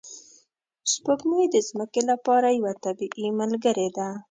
سپوږمۍ 0.91 1.43
د 1.49 1.55
ځمکې 1.69 2.01
لپاره 2.09 2.47
یوه 2.59 2.73
طبیعي 2.83 3.27
ملګرې 3.39 3.87
ده 3.97 4.07